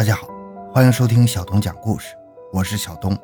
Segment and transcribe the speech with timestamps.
[0.00, 0.26] 大家好，
[0.72, 2.16] 欢迎收听小东讲故事，
[2.54, 3.14] 我是小东。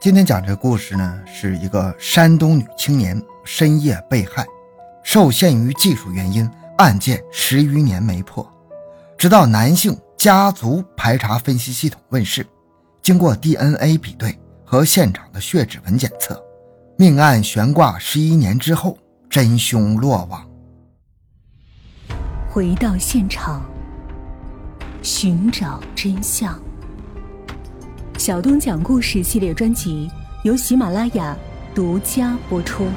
[0.00, 4.44] 今天讲这故事呢，是一个山东女青年深夜被害，
[5.04, 8.44] 受限于技术原因，案件十余年没破，
[9.16, 12.44] 直到男性家族排查分析系统问世，
[13.00, 16.44] 经过 DNA 比对和现场的血指纹检测，
[16.98, 18.98] 命案悬挂十一年之后，
[19.30, 20.44] 真凶落网。
[22.50, 23.62] 回到现场，
[25.06, 26.60] 寻找真相。
[28.18, 30.10] 小东讲故事系列专辑
[30.42, 31.38] 由喜马拉雅
[31.72, 32.88] 独家播出。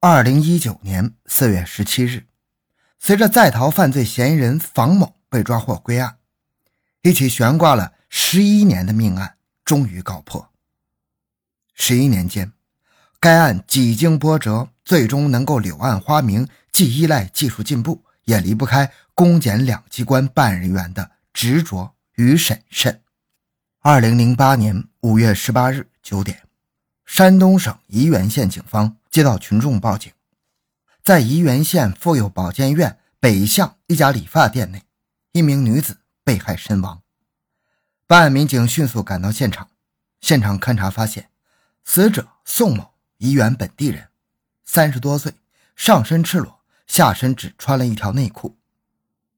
[0.00, 2.26] 二零一九年四月十七日，
[2.98, 6.18] 随着在逃犯罪嫌疑人房某被抓获归案，
[7.00, 10.50] 一起悬挂了十一年的命案终于告破。
[11.72, 12.52] 十一年间，
[13.18, 21.10] 该案几经波折，最终能够柳暗花明，既依赖技术进步，也离不开公检两机关办案人员的。
[21.40, 23.00] 执着与审慎。
[23.78, 26.42] 二零零八年五月十八日九点，
[27.06, 30.12] 山东省沂源县警方接到群众报警，
[31.00, 34.82] 在沂源县妇幼保健院北巷一家理发店内，
[35.30, 37.02] 一名女子被害身亡。
[38.08, 39.68] 办案民警迅速赶到现场，
[40.20, 41.30] 现场勘查发现，
[41.84, 44.08] 死者宋某，沂源本地人，
[44.64, 45.34] 三十多岁，
[45.76, 46.57] 上身赤裸，
[46.88, 48.58] 下身只穿了一条内裤，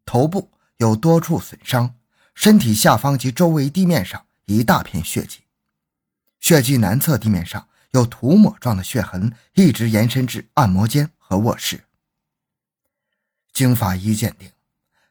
[0.06, 0.50] 头部。
[0.80, 1.94] 有多处损伤，
[2.34, 5.40] 身体下方及周围地面上一大片血迹，
[6.40, 11.84] 血迹南侧地面上有涂抹状的血痕，一直延伸至按摩间和卧室。
[13.52, 14.50] 经法医鉴定，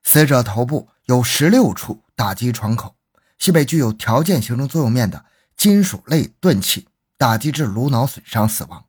[0.01, 2.95] 死者头部有十六处打击创口，
[3.37, 5.23] 系被具有条件形成作用面的
[5.55, 8.85] 金属类钝器打击致颅脑损伤死亡。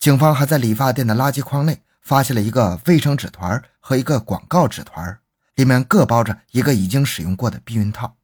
[0.00, 5.18] 警方还在理发店的垃圾筐内发现了一个卫生纸团和一个广告纸团。
[5.54, 8.16] 里面各包着一个已经使用过的避孕套。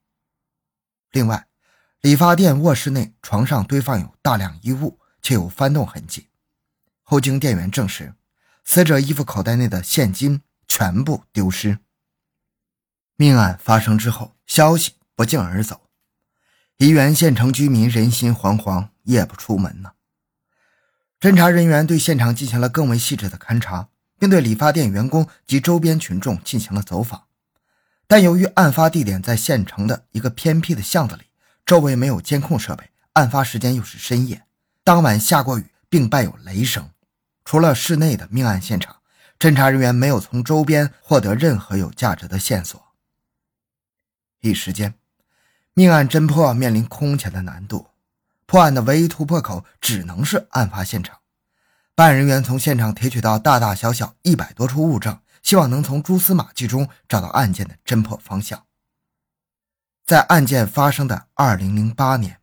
[1.12, 1.46] 另外，
[2.00, 6.28] 理发店卧室内床上堆放有大量衣物，且有翻动痕迹。
[7.02, 8.14] 后经店员证实，
[8.64, 11.78] 死者衣服口袋内的现金全部丢失。
[13.14, 15.82] 命案发生之后，消息不胫而走，
[16.78, 19.92] 沂源县城居民人心惶惶，夜不出门呢。
[21.20, 23.88] 侦查人员对现场进行了更为细致的勘查。
[24.20, 27.22] 并对理发店员工及周边群众进行了走访，
[28.06, 31.22] 但由于案发地点在县城的一个偏僻的巷子里，
[31.64, 34.42] 周围没有监控设备，案发时间又是深夜，
[34.84, 36.90] 当晚下过雨，并伴有雷声。
[37.46, 38.96] 除了室内的命案现场，
[39.38, 42.78] 侦查人员没有从周边获得任何有价值的线索。
[44.42, 44.92] 一时间，
[45.72, 47.86] 命案侦破面临空前的难度，
[48.50, 51.18] 破案的唯一突破口只能是案发现场。
[51.94, 58.64] 办案人员从现场提取到大大小小一百多处物证，希望能从蛛丝马迹中找到案件的侦破方向。
[60.04, 62.40] 在案件发生的二零零八年，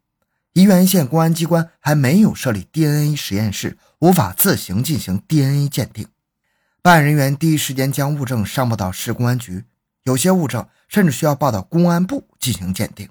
[0.54, 6.08] 沂源县公安机关还没有设立 DNA 实验室，无法自行进行 DNA 鉴定。
[6.82, 9.66] 办案人员第一时间将物证上报到市公安局，
[10.04, 13.10] 有些物证甚至需要报到公安部进行鉴定。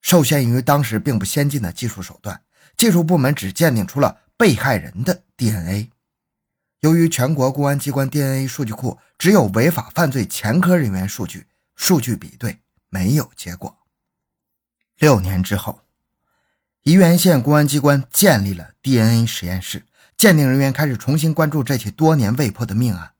[0.00, 2.42] 受限于当时并不先进的技术手段，
[2.76, 4.20] 技术部门只鉴定出了。
[4.40, 5.90] 被害人的 DNA，
[6.80, 11.46] 由于全国公安机关 DNA 数据库只有违法犯罪前科人员数据，
[11.76, 13.76] 数据比对没有结果。
[14.96, 15.82] 六年之后，
[16.84, 19.84] 沂源县公安机关建立了 DNA 实验室，
[20.16, 23.12] 鉴定人员开始重新关注这起多年未破的命案，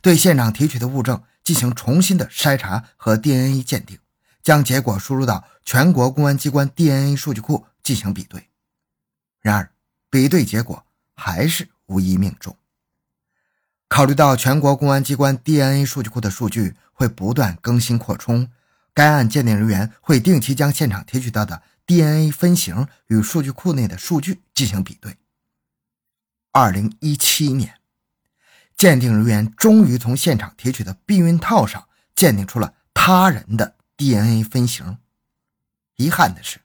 [0.00, 3.98] 对现场提取的物证进行重新的筛查和 DNA 鉴定，
[4.48, 8.48] 将结果输入到全国公安机关 DNA 数据库进行比对。
[9.42, 9.70] 然而，
[10.08, 12.56] 比对结果还是无一命中。
[13.88, 18.50] 考虑到全国公安机关 DNA 数据库的数据会不断更新扩充，
[18.94, 25.18] 该案鉴定人员会定期将现场提取到的 DNA 分型与数据库内的数据进行比对。
[26.52, 27.74] 二零一七年，
[28.74, 34.96] 鉴定人员终于从现场提取的避孕套上鉴定出了他人的 DNA 分型。
[35.96, 36.60] 遗憾的是。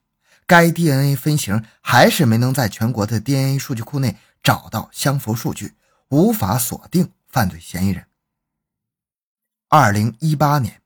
[0.46, 5.74] 该 DNA 分型还是没能在全国的 DNA 数据库内找到相符数据，
[6.10, 8.06] 无法锁定犯罪嫌疑人。
[9.70, 10.82] 二零一八年，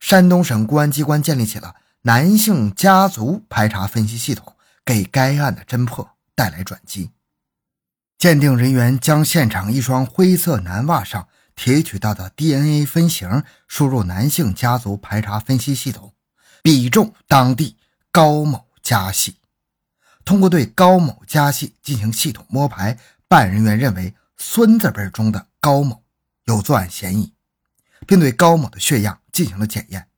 [0.00, 4.56] 山东省公安机关建立起了男性家族排查分析系统，
[4.86, 7.10] 给该案的侦破带来转机。
[8.16, 16.12] 鉴定人员将现场一双灰色男袜上提取到的 DNA 分型输入男性家族排查分析系统，
[16.62, 17.76] 比中当地
[18.10, 18.64] 高某。
[18.84, 19.38] 家系
[20.26, 26.04] 通过对高某家系进行系统摸排，办案人员认为孙子辈中的高某
[26.44, 27.32] 有作案嫌疑，
[28.06, 30.08] 并对高某的血样进行了检验。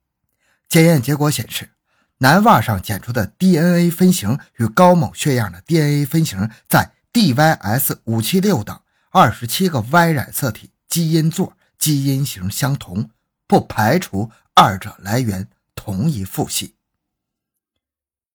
[0.68, 1.70] 检验结果显示，
[2.18, 8.80] 男袜上检出的 DNA 分型与高某血样的 DNA 分型在 DYS 五七六等
[9.10, 13.10] 二十七个 Y 染色体基因座基因型相同，
[13.46, 16.74] 不排除二者来源同一父系。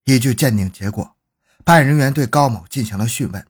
[0.06, 1.16] 依据鉴定结果，
[1.64, 3.48] 办案人员对高某进行了讯问。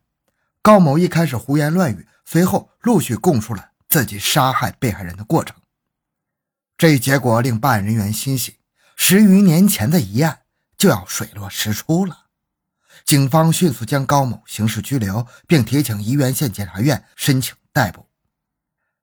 [0.62, 5.56] 高某一开始胡言乱语，随后陆续供述了自己杀害被害人的过程。
[6.78, 8.60] 这一结果令办案人员欣喜，
[8.96, 10.42] 十余年前的疑案
[10.78, 12.28] 就要水落石出了。
[13.04, 18.11] 警方迅速将高某刑事拘留，并提请宜源县检察院申请逮捕。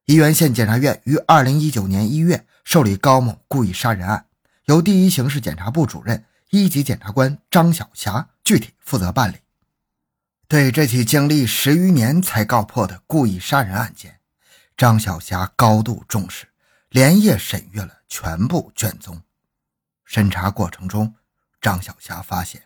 [0.09, 4.25] 沂源县检察院于二零一九年一月受理高某故意杀人案，
[4.65, 6.25] 由第一刑事检察部主任。
[6.49, 9.37] 一级检察官张晓霞具体负责办理。
[10.49, 14.21] 对这起经历十余年才告破的故意杀人案件，
[14.79, 16.47] 张晓霞高度重视，
[16.89, 19.21] 连夜审阅了全部卷宗。
[20.07, 21.17] 审查过程中，
[21.61, 22.63] 张晓霞发现，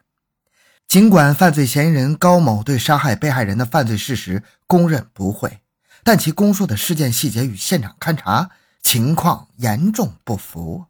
[0.86, 5.61] 尽管犯罪嫌疑人高某对杀害被害人的犯罪事实供认不讳，
[6.04, 8.50] 但其供述的事件细节与现场勘查
[8.82, 10.86] 情况严重不符，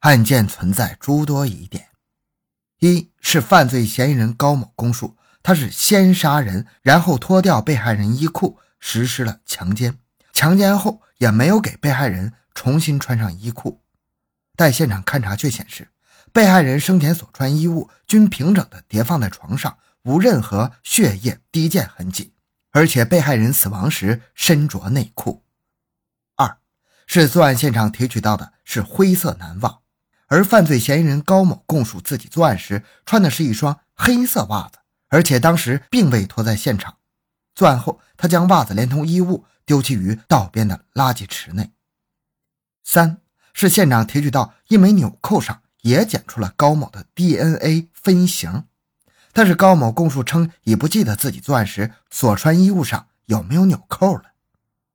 [0.00, 1.88] 案件存在诸多疑点。
[2.78, 9.98] 一是犯罪嫌疑人高某供述，他是先杀人，然后脱掉被害人衣裤实施了强奸，
[10.32, 13.80] 强奸后也没有给被害人重新穿上衣裤。
[14.54, 15.88] 但现场勘查却显示，
[16.32, 22.32] 被害人生前所穿衣物均平整的叠放在床上，无任何血液滴溅痕迹，
[22.76, 25.42] 而且被害人死亡时身着内裤。
[26.34, 26.58] 二
[27.06, 29.78] 是作案现场提取到的是灰色男袜。
[30.26, 36.98] 而犯罪嫌疑人高某供述，自己作案时穿的是一双黑色袜子，而且当时并未脱在现场。
[37.54, 41.72] 作案后，他将袜子连同衣物丢弃于道边的垃圾池内。
[42.84, 43.22] 三
[43.54, 48.64] 是现场提取到一枚纽扣上也检出了高某的 DNA 分型，
[49.36, 54.32] 但是高某供述称已不记得自己作案时所穿衣物上有没有纽扣了。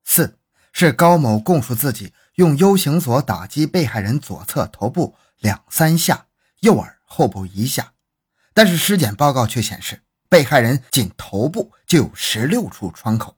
[0.04, 0.40] 四
[0.74, 2.12] 是高某供述自己。
[2.36, 6.26] 用 U 型锁打击被害人左侧头部两三下，
[6.62, 7.92] 右耳后部一下，
[8.56, 13.36] 但是尸检报告却显示，被害人仅头部就有十六处创口，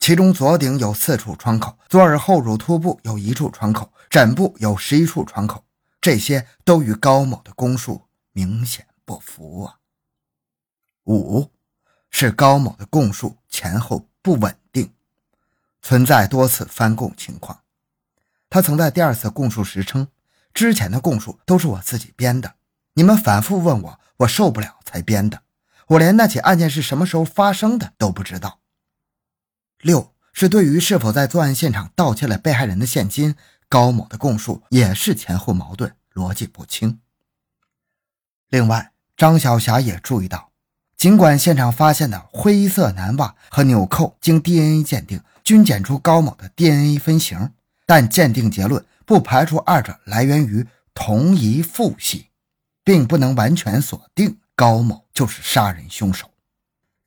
[0.00, 5.64] 其中左顶有四处创口，左耳后乳突部有一处创口，枕部有十一处创口，
[6.00, 8.02] 这些都与高某的供述
[8.32, 9.81] 明显不符啊。
[11.04, 11.50] 五
[12.10, 14.92] 是高某的供述前后不稳定，
[15.80, 17.62] 存在多次翻供情况。
[18.48, 20.08] 他曾在第二次供述时称，
[20.52, 22.54] 之前的供述都是我自己编的，
[22.94, 25.42] 你们反复问我，我受不了才编的，
[25.88, 28.60] 我连那起案件是什么时候发生的都不知道。
[29.80, 33.34] 六是对于是否在作案现场盗窃了被害人的现金，
[33.68, 37.00] 高某的供述也是前后矛盾，逻辑不清。
[38.48, 40.51] 另外，张小霞也注意到，
[41.02, 47.50] 尽管现场发现的灰色男袜和纽扣经 DNA 鉴定均检出高某的 DNA 分型。
[47.84, 50.64] 但鉴定结论不排除二者来源于
[50.94, 52.28] 同一父系，
[52.84, 56.30] 并不能完全锁定高某就是杀人凶手。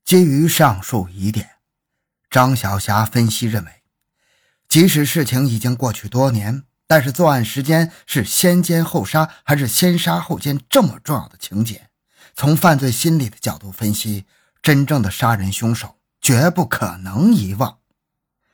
[0.03, 1.51] 基于上述疑点，
[2.29, 3.71] 张小霞分析认为，
[4.67, 11.87] 即使事情已经过去多年，但是作案时间是先奸后杀还是先杀后奸这么重要的情节，
[12.35, 14.25] 从犯罪心理的角度分析，
[14.61, 17.79] 真正的杀人凶手绝不可能遗忘。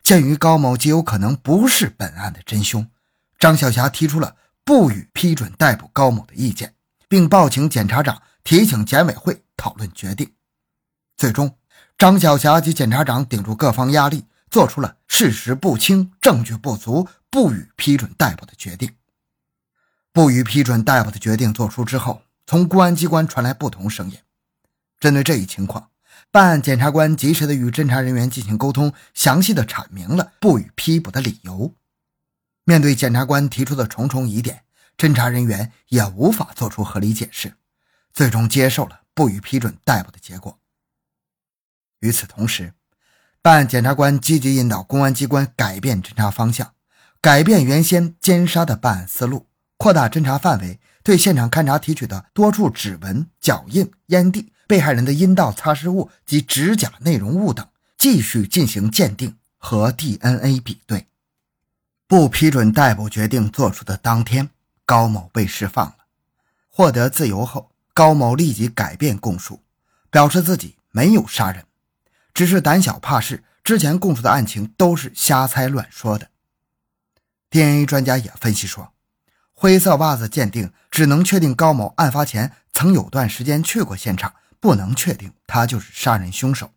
[0.04, 2.88] 鉴于高某极有可能不是本案的真凶，
[3.40, 6.76] 张小霞提出了不予批准逮捕高某的意见，
[7.08, 10.32] 并报请检察长提请检委会讨论决定。
[11.18, 11.58] 最终，
[11.98, 18.96] 张小霞及检察长顶住各方压力，做出了事实不清、证据不足，不予批准逮捕的决定。
[20.14, 24.17] 不予批准逮捕的决定作出之后，从公安机关传来不同声音。
[25.00, 25.89] 针对这一情况。
[26.31, 31.74] 办案检察官及时的与侦查人员进行沟通，详细的阐明了不予批捕的理由。
[32.65, 34.65] 面对检察官提出的重重疑点，
[34.98, 37.53] 侦查人员也无法做出合理解释，
[38.12, 40.60] 最终接受了不予批准逮捕的结果。
[42.01, 42.74] 与此同时，
[43.41, 46.74] 办案检察官积极引导公安机关改变侦查方向，
[47.22, 49.48] 改变原先奸杀的办案思路，
[49.82, 54.54] 扩大侦查范围，对现场勘查提取的多处指纹、脚印、烟蒂。
[54.68, 61.08] 被害人的阴道擦拭物及指甲内容物等，继续进行鉴定和 DNA 比对。
[62.06, 64.52] 不批准逮捕决定作出的当天，
[64.86, 65.96] 高某被释放了。
[66.70, 69.64] 获得自由后，高某立即改变供述，
[70.12, 71.66] 表示自己没有杀人，
[72.36, 76.30] 只是胆小怕事，之前供述的案情都是瞎猜乱说的。
[77.50, 78.94] DNA 专家也分析说，
[79.62, 86.72] 灰色袜子鉴定只能确定高某案发前曾有段时间去过现场，不能确定他就是杀人凶手。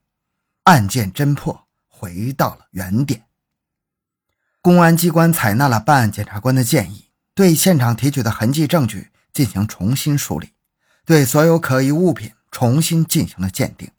[0.64, 3.24] 案件侦破回到了原点。
[4.60, 10.50] 公安机关采纳了办案检察官的建议，对现场提取的痕迹证据进行重新梳理，
[11.06, 13.90] 对所有可疑物品重新进行了鉴定，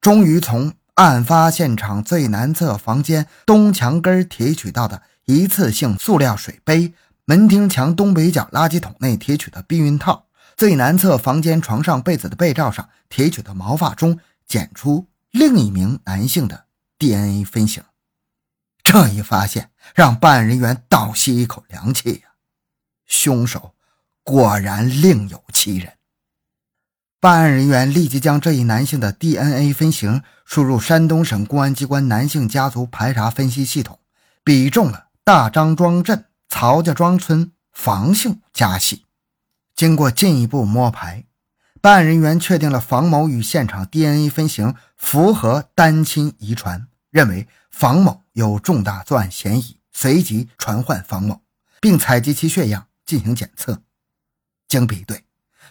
[0.00, 6.92] 终于从案发现场最南侧房间东墙根提取到的一次性塑料水杯、
[7.24, 10.26] 门厅墙东北角垃圾桶内提取的避孕套、
[10.56, 16.64] 最南侧房间床上被子的被罩上提取的毛发中检出另一名男性的
[16.98, 17.82] DNA 分型。
[18.82, 22.32] 这一发现让办案人员倒吸一口凉气呀！
[23.06, 23.74] 凶手
[24.24, 25.92] 果然另有其人。
[27.20, 34.00] 办案人员立即将这一男性的 DNA 分型输入山东省公安机关男性家族排查分析系统，
[34.42, 39.06] 比中了大张庄镇曹家庄村房姓家系。
[39.74, 41.24] 经过进一步摸排，
[41.80, 48.20] 办案人员确定了房某与现场 DNA 分型符合单亲遗传，认为房某。
[48.34, 51.40] 有重大作案嫌疑，随即传唤房某，
[51.80, 53.80] 并采集其血样进行检测。
[54.68, 55.24] 经比对，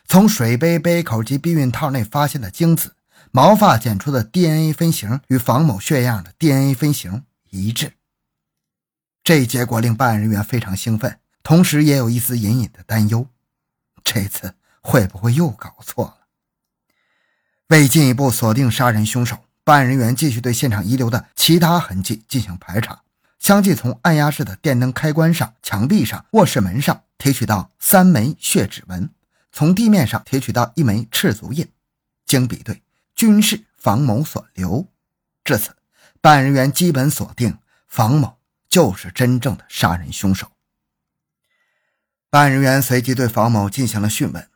[0.07, 2.95] 从水杯、杯口及避孕套内发现的精子、
[3.31, 7.93] 毛发检出的 DNA 分型与房某血样的 DNA 分型一致。
[9.23, 13.27] 这一结果令办案人员非常兴奋，同时也有一丝隐隐的担忧：
[14.03, 16.17] 这次会不会又搞错了？
[17.67, 19.37] 为进一步锁定杀人凶手。
[19.63, 23.03] 办案人员继续对现场遗留的其他痕迹进行排查，
[23.37, 29.11] 相继从按压式的电灯开关上、墙壁上、卧室门上提取到三枚血指纹，
[29.51, 31.69] 从地面上提取到一枚赤足印，
[32.25, 32.81] 经比对，
[33.13, 34.87] 均是房某所留。
[35.43, 35.75] 至此，
[36.19, 38.39] 办案人员基本锁定房某
[38.71, 40.47] 就是真正的杀人凶手。
[42.31, 44.49] 办案人员随即对房某进行了讯问，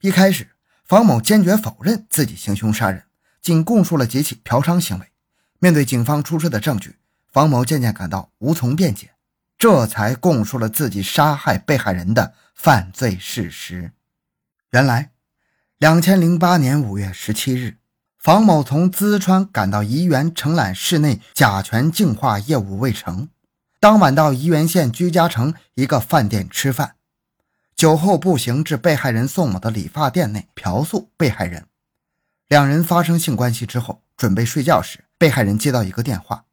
[0.00, 0.50] 一开始，
[0.84, 3.04] 房某坚决否认自己行凶杀人。
[3.40, 5.12] 仅供述了几起嫖娼行为，
[5.60, 6.96] 面对警方出示的证据，
[7.32, 9.14] 房某渐渐感到无从辩解，
[9.56, 13.92] 这才供述了自己杀害被害人的犯罪事实。
[14.70, 15.12] 原来，
[15.78, 17.76] 两千零八年五月十七日，
[18.18, 23.28] 房某从淄川赶到沂源承揽市内甲醛净化业务未成，
[23.78, 26.96] 当晚到沂源县居家城一个饭店吃饭，
[27.74, 31.66] 酒后步行至被害人宋某的理发店内嫖宿被害人。
[32.48, 36.44] 两人发生性关系之后，准备睡觉时，被害人接到一个电话。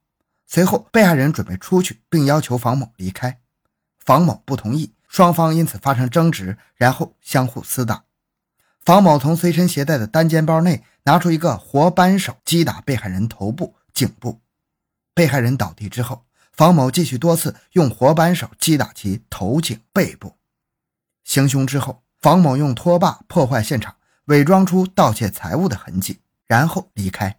[0.46, 3.40] 随后，被害人准备出去，并要求房某离开，
[3.98, 8.04] 房某不同意，双方因此发生争执，然后相互厮打。
[8.84, 14.40] 房某从随身携带的单肩包内拿出一个活扳手，击打被害人头部、颈部。
[15.14, 16.24] 被害人倒地之后，
[16.56, 20.36] 房某继续多次用活扳手击打其头颈、背部。
[21.24, 23.96] 行凶之后，房某用拖把破坏现场。
[24.26, 27.36] 伪装出盗窃财物的痕迹，然后离开。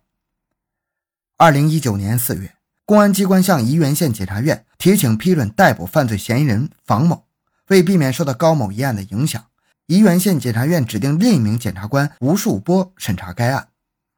[1.35, 7.25] 二零一九年四月，公安机关向沂源县检察院提请批准逮捕犯罪嫌疑人房某。
[7.69, 9.47] 为避免受到高某一案的影响，
[9.87, 13.69] 沂源县检察院指定另一名检察官吴树波审查该案。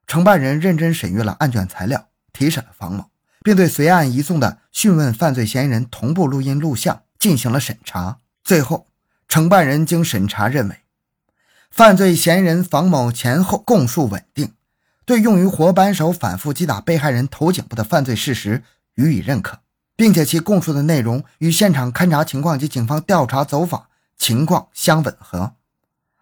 [0.06, 3.10] 承办人认真审阅了案卷材料，提审了房某，
[3.48, 8.18] 并对随案移送的讯问犯罪嫌疑人同步录音录像进行了审查。
[8.44, 8.88] 最后，
[9.30, 10.80] 承办人经审查认为。
[11.72, 14.51] 犯罪嫌疑人房某前后供述稳定，
[15.06, 18.63] 对用于活扳手反复击打被害人头颈部的犯罪事实
[18.96, 19.60] 予以认可，
[19.96, 23.86] 并且其供述的内容与现场勘查情况及警方调查走访
[24.18, 25.54] 情况相吻合。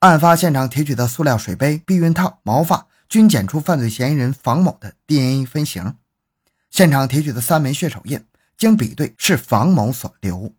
[0.02, 5.96] 案发现场提取的塑料水杯、避孕套、毛发均检出犯罪嫌疑人房某的 DNA 分型，
[6.76, 8.22] 现场提取的三枚血手印
[8.58, 10.54] 经比对是房某所留，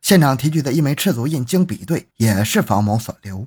[0.00, 3.46] 现场提取的一枚赤足印经比对也是房某所留。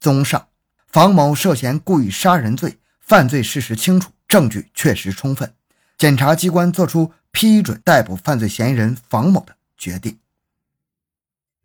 [0.00, 0.48] 综上，
[0.88, 5.54] 房某涉嫌故意杀人罪，犯罪事实清楚，证据确实充分，
[5.96, 10.18] 检察机关作出批准逮捕犯罪嫌疑人房某的决定。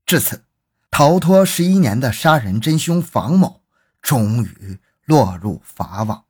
[0.06, 0.44] 至此，
[0.92, 3.64] 逃脱十一年的杀人真凶房某
[4.04, 6.26] 终于落入法网。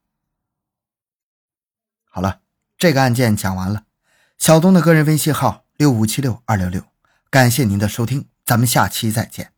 [2.06, 2.40] 好了，
[2.78, 3.84] 这个案件讲完了。
[4.38, 6.84] 小东的个人微信号六五七六二六六，
[7.30, 9.57] 感谢您的收听，咱们下期再见。